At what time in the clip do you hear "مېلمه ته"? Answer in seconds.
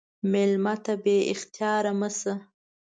0.31-0.93